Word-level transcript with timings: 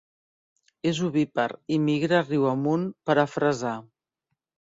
És 0.91 1.01
ovípar 1.07 1.45
i 1.75 1.77
migra 1.83 2.23
riu 2.29 2.47
amunt 2.53 2.87
per 3.09 3.17
a 3.25 3.29
fresar. 3.35 3.77